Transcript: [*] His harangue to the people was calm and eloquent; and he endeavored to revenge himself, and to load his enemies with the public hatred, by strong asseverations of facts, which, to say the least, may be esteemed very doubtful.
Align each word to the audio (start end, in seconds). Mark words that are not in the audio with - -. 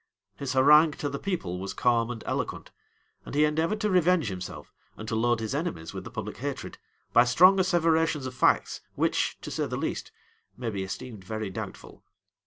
[*] 0.21 0.35
His 0.39 0.53
harangue 0.53 0.93
to 0.93 1.09
the 1.09 1.19
people 1.19 1.59
was 1.59 1.75
calm 1.75 2.09
and 2.09 2.23
eloquent; 2.25 2.71
and 3.23 3.35
he 3.35 3.45
endeavored 3.45 3.79
to 3.81 3.89
revenge 3.91 4.29
himself, 4.29 4.73
and 4.97 5.07
to 5.07 5.15
load 5.15 5.39
his 5.39 5.53
enemies 5.53 5.93
with 5.93 6.03
the 6.05 6.09
public 6.09 6.37
hatred, 6.37 6.79
by 7.13 7.23
strong 7.23 7.59
asseverations 7.59 8.25
of 8.25 8.33
facts, 8.33 8.81
which, 8.95 9.37
to 9.41 9.51
say 9.51 9.67
the 9.67 9.77
least, 9.77 10.11
may 10.57 10.71
be 10.71 10.81
esteemed 10.81 11.23
very 11.23 11.51
doubtful. 11.51 12.03